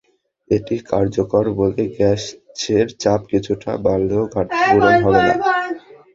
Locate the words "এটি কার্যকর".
0.49-1.45